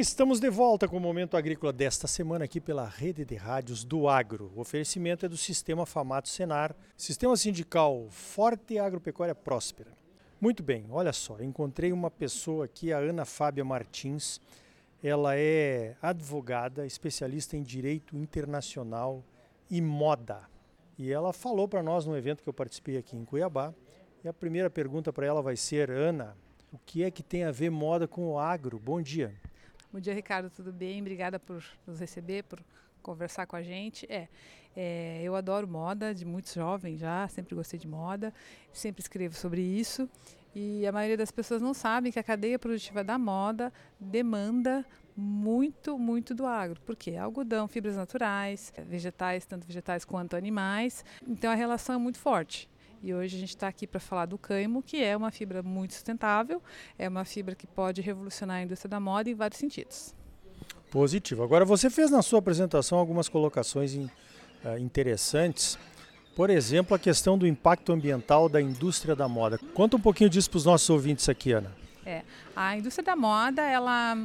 [0.00, 4.08] estamos de volta com o Momento Agrícola desta semana aqui pela Rede de Rádios do
[4.08, 4.50] Agro.
[4.56, 9.90] O oferecimento é do Sistema Famato Senar, Sistema Sindical Forte e Agropecuária Próspera.
[10.40, 14.40] Muito bem, olha só, encontrei uma pessoa aqui, a Ana Fábia Martins.
[15.04, 19.22] Ela é advogada, especialista em direito internacional
[19.70, 20.48] e moda.
[20.96, 23.74] E ela falou para nós no evento que eu participei aqui em Cuiabá.
[24.24, 26.34] E a primeira pergunta para ela vai ser: Ana,
[26.72, 28.78] o que é que tem a ver moda com o agro?
[28.78, 29.34] Bom dia.
[29.92, 30.48] Bom dia, Ricardo.
[30.48, 31.00] Tudo bem?
[31.00, 32.60] Obrigada por nos receber, por
[33.02, 34.06] conversar com a gente.
[34.08, 34.28] É,
[34.76, 38.32] é, eu adoro moda, de muito jovem já, sempre gostei de moda,
[38.72, 40.08] sempre escrevo sobre isso.
[40.54, 45.98] E a maioria das pessoas não sabem que a cadeia produtiva da moda demanda muito,
[45.98, 46.80] muito do agro.
[46.82, 47.16] Por quê?
[47.16, 51.04] Algodão, fibras naturais, vegetais, tanto vegetais quanto animais.
[51.26, 52.69] Então a relação é muito forte.
[53.02, 55.94] E hoje a gente está aqui para falar do cânhamo, que é uma fibra muito
[55.94, 56.62] sustentável,
[56.98, 60.14] é uma fibra que pode revolucionar a indústria da moda em vários sentidos.
[60.90, 61.42] Positivo.
[61.42, 64.10] Agora, você fez na sua apresentação algumas colocações in,
[64.64, 65.78] uh, interessantes.
[66.36, 69.58] Por exemplo, a questão do impacto ambiental da indústria da moda.
[69.72, 71.74] Conta um pouquinho disso para os nossos ouvintes aqui, Ana.
[72.04, 72.22] É,
[72.54, 74.16] a indústria da moda, ela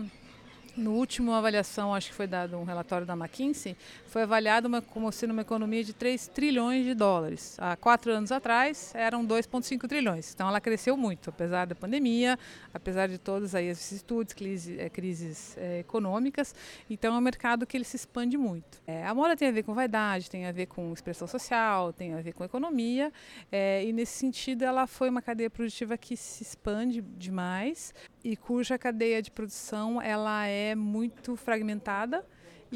[0.76, 3.78] no último avaliação, acho que foi dado um relatório da McKinsey,
[4.16, 7.58] foi avaliado uma, como sendo uma economia de 3 trilhões de dólares.
[7.60, 10.34] Há quatro anos atrás eram 2,5 trilhões.
[10.34, 12.40] Então ela cresceu muito, apesar da pandemia,
[12.74, 16.56] apesar de todas aí as vicissitudes, crises, é, crises é, econômicas.
[16.90, 18.82] Então é um mercado que ele se expande muito.
[18.88, 22.14] É, a moda tem a ver com vaidade, tem a ver com expressão social, tem
[22.14, 23.12] a ver com economia.
[23.52, 27.94] É, e nesse sentido ela foi uma cadeia produtiva que se expande demais
[28.24, 32.26] e cuja cadeia de produção ela é muito fragmentada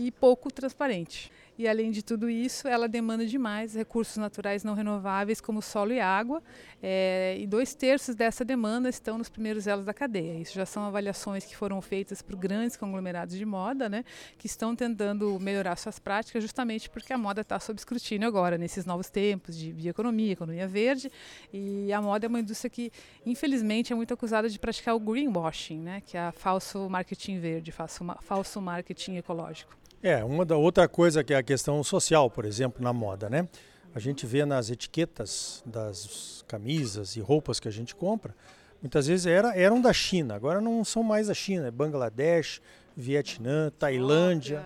[0.07, 1.31] e pouco transparente.
[1.59, 5.99] E além de tudo isso, ela demanda demais recursos naturais não renováveis como solo e
[5.99, 6.41] água,
[6.81, 10.39] é, e dois terços dessa demanda estão nos primeiros elos da cadeia.
[10.39, 14.05] Isso já são avaliações que foram feitas por grandes conglomerados de moda, né,
[14.37, 18.85] que estão tentando melhorar suas práticas justamente porque a moda está sob escrutínio agora, nesses
[18.85, 21.11] novos tempos de bioeconomia, economia verde,
[21.51, 22.89] e a moda é uma indústria que,
[23.25, 28.05] infelizmente, é muito acusada de praticar o greenwashing, né, que é falso marketing verde, falso,
[28.21, 29.77] falso marketing ecológico.
[30.01, 33.47] É, uma da outra coisa que é a questão social, por exemplo, na moda, né?
[33.95, 38.35] A gente vê nas etiquetas das camisas e roupas que a gente compra,
[38.79, 42.61] muitas vezes era, eram da China, agora não são mais da China, é Bangladesh,
[42.95, 44.63] Vietnã, Tailândia.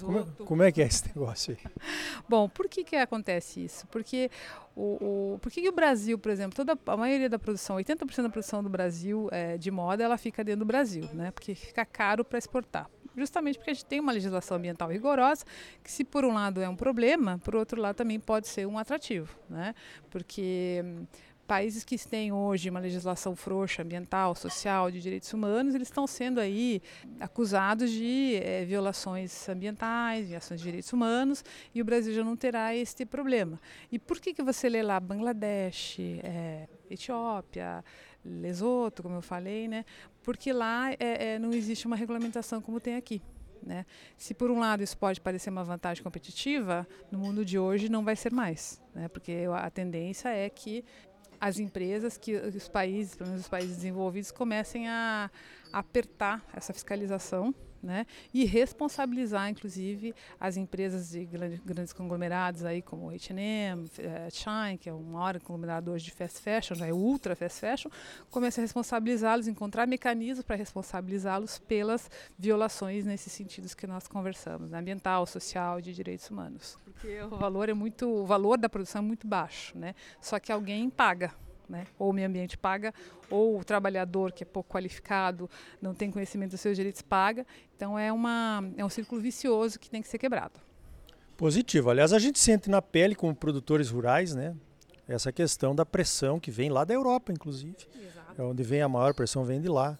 [0.00, 1.70] Como, é, como, é que é esse negócio aí?
[2.26, 3.86] Bom, por que, que acontece isso?
[3.88, 4.30] Porque
[4.74, 8.22] o, o, por que, que o Brasil, por exemplo, toda a maioria da produção, 80%
[8.22, 11.30] da produção do Brasil é, de moda, ela fica dentro do Brasil, né?
[11.30, 15.44] Porque fica caro para exportar justamente porque a gente tem uma legislação ambiental rigorosa,
[15.82, 18.78] que se por um lado é um problema, por outro lado também pode ser um
[18.78, 19.74] atrativo, né?
[20.10, 21.06] Porque hum,
[21.46, 26.40] países que têm hoje uma legislação frouxa ambiental, social, de direitos humanos, eles estão sendo
[26.40, 26.80] aí
[27.20, 31.44] acusados de é, violações ambientais, violações de direitos humanos,
[31.74, 33.60] e o Brasil já não terá este problema.
[33.90, 37.84] E por que que você lê lá Bangladesh, é, Etiópia,
[38.24, 39.84] Lesoto, como eu falei, né?
[40.22, 43.20] Porque lá é, não existe uma regulamentação como tem aqui.
[43.62, 43.86] Né?
[44.16, 48.04] Se por um lado isso pode parecer uma vantagem competitiva, no mundo de hoje não
[48.04, 49.08] vai ser mais, né?
[49.08, 50.84] porque a tendência é que
[51.42, 55.28] as empresas, que os países, pelo menos os países desenvolvidos, comecem a
[55.72, 58.06] apertar essa fiscalização né?
[58.32, 63.90] E responsabilizar, inclusive, as empresas de grandes, grandes conglomerados aí como H&M,
[64.30, 67.90] Shine, que é um maior conglomerado hoje de fast fashion, já é ultra fast fashion,
[68.30, 74.78] comece a responsabilizá-los, encontrar mecanismos para responsabilizá-los pelas violações nesses sentidos que nós conversamos, né?
[74.78, 76.76] ambiental, social de direitos humanos.
[76.84, 79.94] Porque o valor é muito, o valor da produção é muito baixo, né?
[80.20, 81.34] Só que alguém paga
[81.72, 81.86] né?
[81.98, 82.94] Ou o meio ambiente paga,
[83.30, 85.50] ou o trabalhador que é pouco qualificado,
[85.80, 87.44] não tem conhecimento dos seus direitos, paga.
[87.74, 90.60] Então é, uma, é um círculo vicioso que tem que ser quebrado.
[91.36, 91.90] Positivo.
[91.90, 94.54] Aliás, a gente sente na pele como produtores rurais, né?
[95.08, 97.76] Essa questão da pressão que vem lá da Europa, inclusive.
[98.00, 98.40] Exato.
[98.40, 99.98] É onde vem a maior pressão, vem de lá.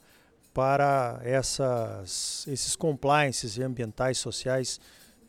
[0.55, 4.79] Para essas, esses compliances ambientais, sociais,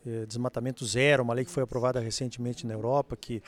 [0.06, 3.42] eh, desmatamento zero, uma lei que foi aprovada recentemente na Europa, que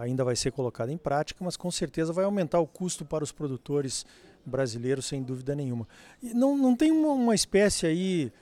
[0.00, 3.32] ainda vai ser colocada em prática, mas com certeza vai aumentar o custo para os
[3.32, 4.04] produtores
[4.44, 5.86] brasileiros, sem dúvida nenhuma.
[6.22, 8.32] E não, não tem uma, uma espécie aí,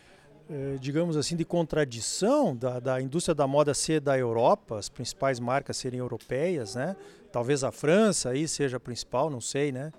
[0.49, 5.41] eh, digamos assim, de contradição da, da indústria da moda ser da Europa, as principais
[5.41, 6.97] marcas serem europeias, né?
[7.31, 9.93] Talvez a França aí seja a principal, não sei, né?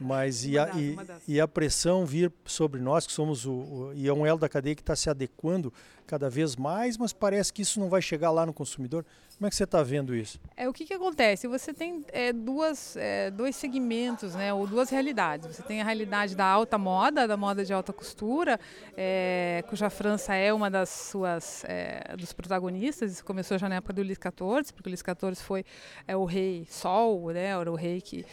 [0.00, 0.96] Mas e a, e,
[1.28, 4.48] e a, pressão vir sobre nós, que somos o, o e é um elo da
[4.48, 5.72] cadeia que está se adequando
[6.06, 9.04] cada vez mais, mas parece que isso não vai chegar lá no consumidor.
[9.36, 10.40] Como é que você está vendo isso?
[10.56, 11.46] É o que, que acontece?
[11.46, 15.54] Você tem é, duas, é, dois segmentos, né, ou duas realidades.
[15.54, 18.58] Você tem a realidade da alta moda, da moda de alta costura,
[18.96, 23.12] é, cuja França é uma das suas é, dos protagonistas.
[23.12, 25.64] Isso começou já na época do Luís XIV, porque o Luís XIV foi
[26.08, 28.24] é, o rei Sol, né, era o rei que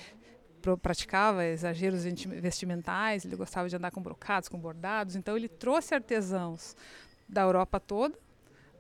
[0.82, 6.76] praticava exageros vestimentais, ele gostava de andar com brocados, com bordados, então ele trouxe artesãos
[7.28, 8.18] da Europa toda,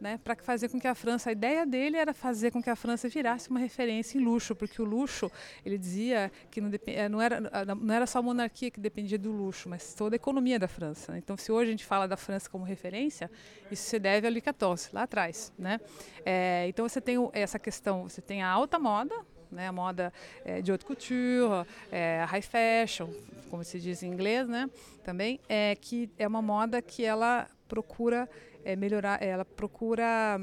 [0.04, 2.76] né, para fazer com que a França, a ideia dele era fazer com que a
[2.76, 5.32] França virasse uma referência em luxo, porque o luxo,
[5.66, 7.40] ele dizia que não, eh, não, era,
[7.74, 11.18] não era só a monarquia que dependia do luxo, mas toda a economia da França.
[11.18, 13.32] Então, se hoje a gente fala da França como referência,
[13.72, 15.54] isso se deve ao Louis XIV, lá atrás.
[15.58, 15.80] Né?
[16.26, 19.16] É, então, você tem essa questão, você tem a alta moda,
[19.50, 20.12] né, a moda
[20.44, 23.08] é, de haute couture, é, a high fashion,
[23.50, 24.70] como se diz em inglês, né,
[25.04, 28.30] também, é que é uma moda que ela procura
[28.64, 30.40] é, melhorar, ela procura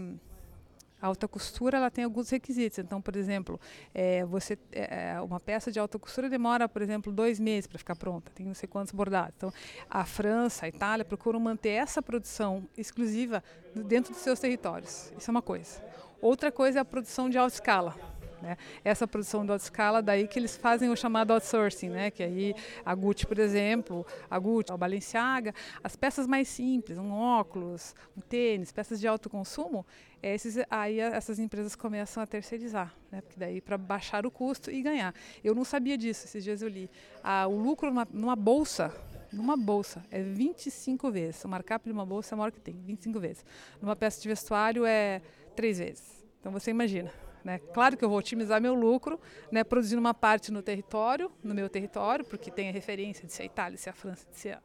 [1.00, 2.78] a alta costura ela tem alguns requisitos.
[2.78, 3.58] Então, por exemplo,
[3.94, 7.94] é, você é, uma peça de alta costura demora, por exemplo, dois meses para ficar
[7.94, 8.32] pronta.
[8.34, 9.32] Tem não sei quantos bordados.
[9.36, 9.52] Então,
[9.88, 13.42] a França, a Itália procuram manter essa produção exclusiva
[13.74, 15.12] dentro dos seus territórios.
[15.16, 15.80] Isso é uma coisa.
[16.20, 18.19] Outra coisa é a produção de alta escala.
[18.42, 18.56] Né?
[18.84, 22.10] Essa produção de alta escala, daí que eles fazem o chamado outsourcing, né?
[22.10, 22.54] que aí
[22.84, 28.20] a Gucci, por exemplo, a Gucci, a Balenciaga, as peças mais simples, um óculos, um
[28.20, 29.84] tênis, peças de alto consumo,
[30.22, 33.20] esses, aí essas empresas começam a terceirizar, né?
[33.20, 35.14] porque daí para baixar o custo e ganhar.
[35.42, 36.90] Eu não sabia disso, esses dias eu li.
[37.22, 38.94] Ah, o lucro numa, numa bolsa
[39.32, 41.44] numa bolsa é 25 vezes.
[41.44, 43.44] O markup de uma bolsa é maior que tem, 25 vezes.
[43.80, 45.22] Numa peça de vestuário é
[45.54, 46.24] 3 vezes.
[46.40, 47.12] Então você imagina.
[47.44, 47.58] Né?
[47.72, 49.18] Claro que eu vou otimizar meu lucro,
[49.50, 53.44] né, produzindo uma parte no território, no meu território, porque tem a referência de ser
[53.44, 54.62] a Itália, ser a França, de ser a,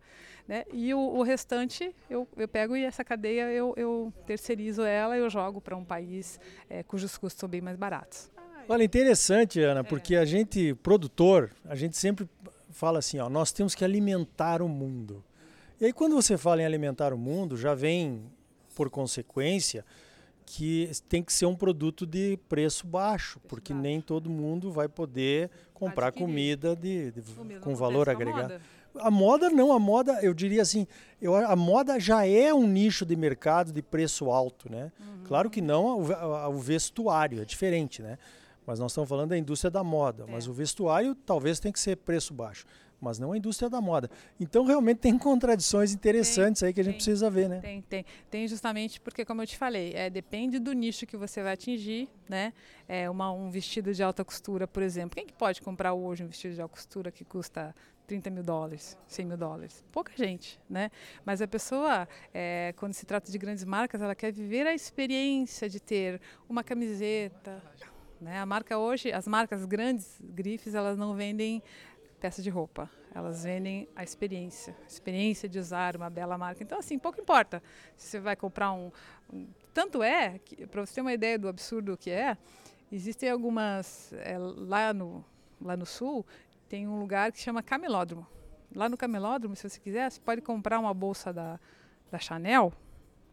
[0.47, 0.63] né?
[0.71, 5.29] E o, o, restante eu, eu pego e essa cadeia eu, eu terceirizo ela, eu
[5.29, 6.39] jogo para um país
[6.69, 8.29] é, cujos custos são bem mais baratos.
[8.67, 12.27] Olha, interessante, Ana, porque a gente, produtor, a gente sempre
[12.71, 15.23] fala assim, ó, nós temos que alimentar o mundo.
[15.79, 18.23] E aí quando você fala em alimentar o mundo, já vem,
[18.75, 19.85] por consequência,
[20.45, 23.83] que tem que ser um produto de preço baixo, preço porque baixo.
[23.83, 26.27] nem todo mundo vai poder comprar Adquirir.
[26.27, 27.21] comida de, de
[27.59, 28.53] com valor agregado.
[28.53, 28.61] Moda.
[28.97, 30.87] A moda não, a moda, eu diria assim,
[31.21, 34.89] eu, a moda já é um nicho de mercado de preço alto, né?
[34.99, 35.23] Uhum.
[35.27, 38.17] Claro que não o, o, vestuário, é diferente, né?
[38.65, 40.31] Mas nós estamos falando da indústria da moda, é.
[40.31, 42.65] mas o vestuário talvez tenha que ser preço baixo
[42.99, 44.09] mas não a indústria da moda.
[44.39, 47.59] Então, realmente tem contradições interessantes tem, aí que a gente tem, precisa ver, né?
[47.59, 48.05] Tem, tem.
[48.29, 52.09] Tem justamente porque, como eu te falei, é, depende do nicho que você vai atingir,
[52.27, 52.53] né?
[52.87, 55.15] É uma, um vestido de alta costura, por exemplo.
[55.15, 57.73] Quem que pode comprar hoje um vestido de alta costura que custa
[58.05, 59.83] 30 mil dólares, 100 mil dólares.
[59.91, 60.91] Pouca gente, né?
[61.25, 65.69] Mas a pessoa, é, quando se trata de grandes marcas, ela quer viver a experiência
[65.69, 67.61] de ter uma camiseta.
[68.21, 68.39] Né?
[68.39, 71.61] A marca hoje, as marcas grandes, grifes, elas não vendem
[72.25, 72.89] peça de roupa.
[73.13, 76.63] Elas vendem a experiência, a experiência de usar uma bela marca.
[76.63, 77.61] Então, assim, pouco importa
[77.95, 78.91] se você vai comprar um.
[79.31, 80.39] um tanto é,
[80.71, 82.35] para você ter uma ideia do absurdo que é,
[82.91, 84.11] existem algumas.
[84.13, 85.23] É, lá, no,
[85.61, 86.25] lá no sul,
[86.67, 88.25] tem um lugar que chama Camelódromo.
[88.73, 91.59] Lá no Camelódromo, se você quiser, você pode comprar uma bolsa da,
[92.09, 92.73] da Chanel,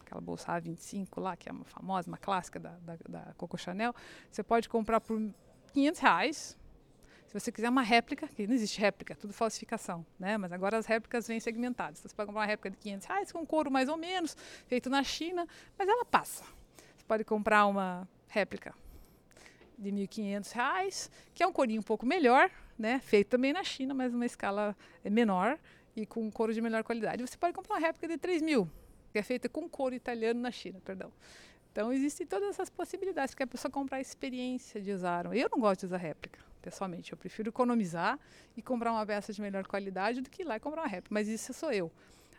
[0.01, 3.95] aquela bolsa A25 lá, que é uma famosa, uma clássica da, da, da Coco Chanel.
[4.31, 5.19] Você pode comprar por
[5.73, 6.62] 500 reais
[7.33, 10.37] se você quiser uma réplica, que não existe réplica, tudo falsificação, né?
[10.37, 12.01] Mas agora as réplicas vêm segmentadas.
[12.01, 14.37] Você pode comprar uma réplica de 500 reais com couro mais ou menos,
[14.67, 15.49] feito na China,
[15.79, 16.45] mas ela passa.
[16.95, 18.75] Você pode comprar uma réplica
[19.79, 23.01] de 1.500 reais, que é um corinho um pouco melhor, né?
[23.01, 25.59] Feito também na China, mas numa escala é, menor
[25.97, 27.27] e com couro de melhor qualidade.
[27.27, 28.71] Você pode comprar uma réplica de 3 mil,
[29.11, 31.11] que é feita com couro italiano na China, perdão.
[31.73, 35.35] Então existem todas essas possibilidades, que a pessoa comprar a experiência de usar.
[35.35, 37.13] Eu não gosto de usar réplica pessoalmente.
[37.13, 38.19] Eu prefiro economizar
[38.57, 41.13] e comprar uma peça de melhor qualidade do que ir lá e comprar uma réplica.
[41.13, 41.91] Mas isso sou eu.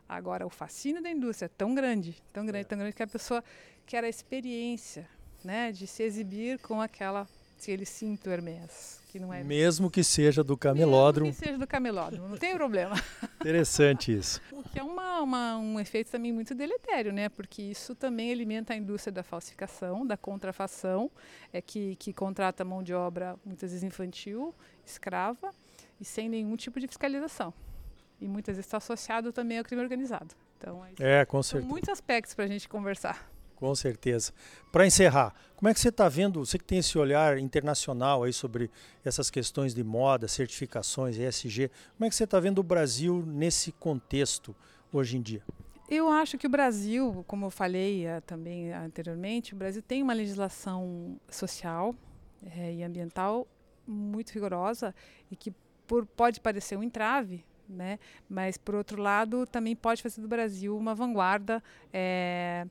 [0.08, 2.68] Agora, o fascínio da indústria é tão grande, tão grande, é.
[2.68, 3.44] tão grande, que a pessoa
[3.86, 5.08] quer a experiência
[5.44, 7.28] né, de se exibir com aquela,
[7.64, 9.44] aquele cinto Hermès que não é.
[9.44, 11.28] Mesmo que seja do camelódromo.
[11.28, 12.96] Mesmo que seja do camelódromo, não tem problema.
[13.40, 14.42] Interessante isso.
[14.52, 17.30] O que é uma, uma, um efeito também muito deletério, né?
[17.30, 21.12] Porque isso também alimenta a indústria da falsificação, da contrafação,
[21.52, 24.54] é que, que contrata mão de obra muitas vezes infantil,
[24.84, 25.52] escrava
[26.02, 27.54] e sem nenhum tipo de fiscalização.
[28.20, 30.34] E muitas vezes está associado também ao crime organizado.
[30.58, 31.70] Então, é, com certeza.
[31.70, 33.32] Muitos aspectos para a gente conversar.
[33.56, 34.34] Com certeza.
[34.72, 38.34] Para encerrar, como é que você está vendo, você que tem esse olhar internacional aí
[38.34, 38.70] sobre
[39.06, 43.72] essas questões de moda, certificações, ESG, como é que você está vendo o Brasil nesse
[43.72, 44.56] contexto
[44.92, 45.42] hoje em dia?
[45.90, 50.14] Eu acho que o Brasil, como eu falei uh, também anteriormente, o Brasil tem uma
[50.14, 51.94] legislação social
[52.58, 53.48] é, e ambiental
[53.86, 54.96] muito rigorosa
[55.30, 55.54] e que
[55.86, 58.00] por, pode parecer um entrave, né?
[58.30, 62.66] mas por outro lado também pode fazer do Brasil uma vanguarda é,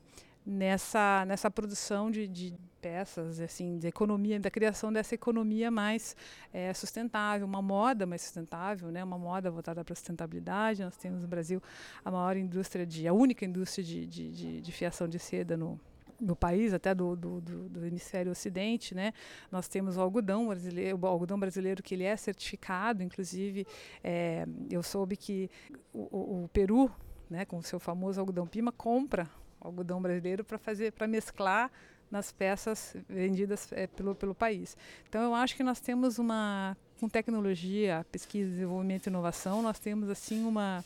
[0.45, 6.17] nessa, nessa produção de, de, peças, assim, de economia, da criação dessa economia mais
[6.51, 9.01] é, sustentável, uma moda mais sustentável, né?
[9.01, 10.83] uma moda voltada para a sustentabilidade.
[10.83, 11.63] Nós temos no Brasil
[12.03, 15.79] a maior indústria de, a única indústria de, de, de, de fiação de seda no,
[16.19, 19.13] no país, até do, do, do, do, hemisfério ocidente, né?
[19.49, 23.65] Nós temos o algodão brasileiro, o algodão brasileiro que ele é certificado, inclusive
[24.03, 25.49] é, eu soube que
[25.93, 26.91] o, o, Peru,
[27.29, 29.29] né, com o seu famoso algodão pima, compra
[29.63, 31.71] algodão brasileiro para fazer, para mesclar
[32.11, 34.77] nas peças vendidas é, pelo, pelo país.
[35.09, 40.09] Então eu acho que nós temos uma, com tecnologia, pesquisa, desenvolvimento e inovação, nós temos
[40.09, 40.83] assim uma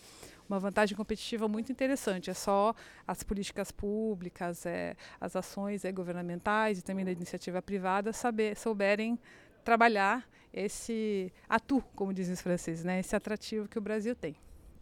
[0.50, 2.29] uma vantagem competitiva muito interessante.
[2.29, 2.74] É só
[3.05, 9.19] as políticas públicas, é, as ações é, governamentais e também da iniciativa privada saber, souberem
[9.63, 13.00] trabalhar esse atu, como dizem os franceses, né?
[13.00, 14.36] esse atrativo que o Brasil tem.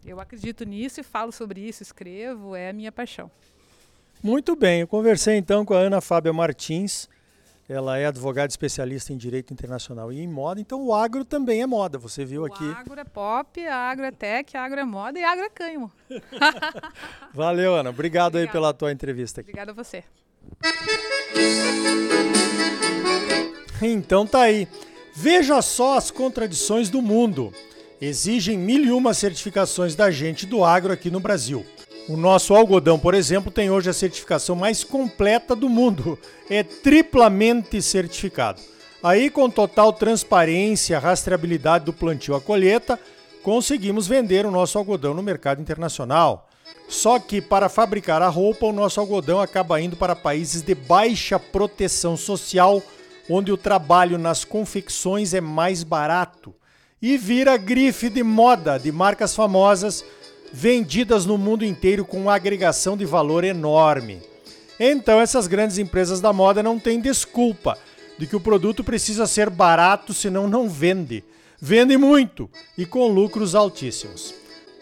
[0.04, 3.28] Eu acredito nisso e falo sobre isso, escrevo, é a minha paixão.
[4.22, 7.08] Muito bem, eu conversei então com a Ana Fábia Martins.
[7.68, 11.66] Ela é advogada especialista em direito internacional e em moda, então o agro também é
[11.66, 12.62] moda, você viu o aqui.
[12.62, 15.44] O agro é pop, a agro é tech, a agro é moda e a agro
[15.44, 15.90] é cânimo.
[17.34, 17.90] Valeu, Ana.
[17.90, 18.38] Obrigado Obrigada.
[18.38, 19.50] aí pela tua entrevista aqui.
[19.50, 20.04] Obrigada a você.
[23.82, 24.68] Então tá aí.
[25.14, 27.52] Veja só as contradições do mundo.
[28.00, 31.66] Exigem mil e uma certificações da gente do agro aqui no Brasil.
[32.08, 36.16] O nosso algodão, por exemplo, tem hoje a certificação mais completa do mundo.
[36.48, 38.60] É triplamente certificado.
[39.02, 42.98] Aí, com total transparência, rastreabilidade do plantio à colheita,
[43.42, 46.48] conseguimos vender o nosso algodão no mercado internacional.
[46.88, 51.40] Só que para fabricar a roupa, o nosso algodão acaba indo para países de baixa
[51.40, 52.80] proteção social,
[53.28, 56.54] onde o trabalho nas confecções é mais barato
[57.02, 60.04] e vira grife de moda de marcas famosas
[60.58, 64.22] vendidas no mundo inteiro com uma agregação de valor enorme.
[64.80, 67.76] Então, essas grandes empresas da moda não têm desculpa
[68.18, 71.22] de que o produto precisa ser barato, senão não vende.
[71.60, 74.34] Vende muito e com lucros altíssimos.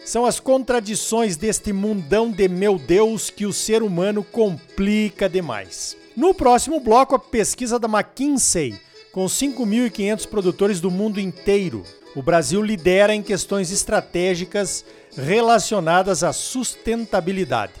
[0.05, 5.97] São as contradições deste mundão de meu Deus que o ser humano complica demais.
[6.15, 8.79] No próximo bloco, a pesquisa da McKinsey,
[9.11, 11.83] com 5.500 produtores do mundo inteiro.
[12.15, 14.85] O Brasil lidera em questões estratégicas
[15.17, 17.73] relacionadas à sustentabilidade.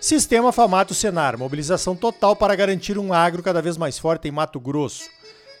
[0.00, 4.58] Sistema Famato Senar, mobilização total para garantir um agro cada vez mais forte em Mato
[4.58, 5.04] Grosso.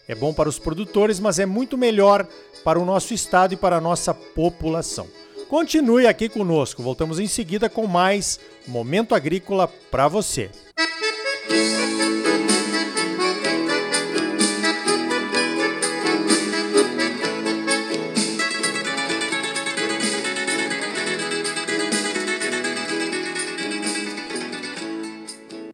[0.08, 2.26] É bom para os produtores, mas é muito melhor
[2.64, 5.06] para o nosso estado e para a nossa população.
[5.48, 6.82] Continue aqui conosco.
[6.82, 10.50] Voltamos em seguida com mais Momento Agrícola para você.
[11.48, 12.21] Música